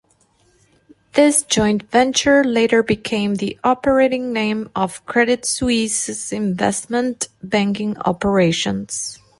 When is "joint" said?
1.43-1.83